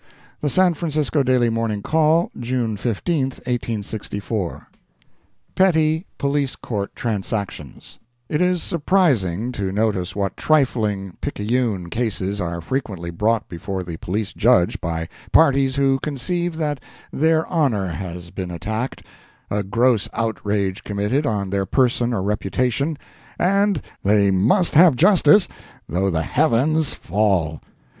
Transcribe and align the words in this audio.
The 0.39 0.49
San 0.49 0.73
Francisco 0.73 1.21
Daily 1.21 1.51
Morning 1.51 1.83
Call, 1.83 2.31
June 2.39 2.75
15, 2.75 3.23
1864 3.45 4.67
PETTY 5.53 6.07
POLICE 6.17 6.55
COURT 6.55 6.95
TRANSACTIONS 6.95 7.99
It 8.27 8.41
is 8.41 8.63
surprising 8.63 9.51
to 9.51 9.71
notice 9.71 10.15
what 10.15 10.35
trifling, 10.35 11.17
picayune 11.21 11.91
cases 11.91 12.41
are 12.41 12.61
frequently 12.61 13.11
brought 13.11 13.47
before 13.47 13.83
the 13.83 13.97
Police 13.97 14.33
Judge 14.33 14.81
by 14.81 15.07
parties 15.31 15.75
who 15.75 15.99
conceive 15.99 16.57
that 16.57 16.79
their 17.13 17.45
honor 17.45 17.89
has 17.89 18.31
been 18.31 18.49
attacked, 18.49 19.03
a 19.51 19.61
gross 19.61 20.09
outrage 20.13 20.83
committed 20.83 21.27
on 21.27 21.51
their 21.51 21.67
person 21.67 22.11
or 22.11 22.23
reputation, 22.23 22.97
and 23.37 23.83
they 24.03 24.31
must 24.31 24.73
have 24.73 24.95
justice 24.95 25.47
"though 25.87 26.09
the 26.09 26.23
heavens 26.23 26.91
fall." 26.91 27.61